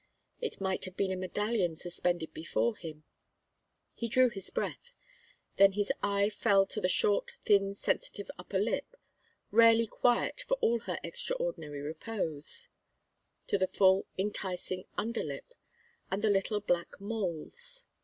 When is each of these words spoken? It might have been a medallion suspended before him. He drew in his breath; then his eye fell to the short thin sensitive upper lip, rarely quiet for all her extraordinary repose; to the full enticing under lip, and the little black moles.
It 0.39 0.59
might 0.59 0.85
have 0.85 0.97
been 0.97 1.11
a 1.11 1.15
medallion 1.15 1.75
suspended 1.75 2.33
before 2.33 2.75
him. 2.75 3.03
He 3.93 4.07
drew 4.07 4.23
in 4.29 4.31
his 4.31 4.49
breath; 4.49 4.93
then 5.57 5.73
his 5.73 5.91
eye 6.01 6.31
fell 6.31 6.65
to 6.65 6.81
the 6.81 6.89
short 6.89 7.33
thin 7.45 7.75
sensitive 7.75 8.27
upper 8.39 8.57
lip, 8.57 8.95
rarely 9.51 9.85
quiet 9.85 10.41
for 10.41 10.55
all 10.55 10.79
her 10.79 10.97
extraordinary 11.03 11.81
repose; 11.81 12.67
to 13.45 13.59
the 13.59 13.67
full 13.67 14.07
enticing 14.17 14.85
under 14.97 15.23
lip, 15.23 15.53
and 16.09 16.23
the 16.23 16.31
little 16.31 16.61
black 16.61 16.99
moles. 16.99 17.85